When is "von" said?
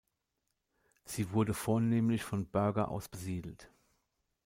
2.23-2.47